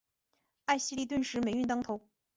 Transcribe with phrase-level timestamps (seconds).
[0.65, 2.01] 艾希莉顿时霉运当头。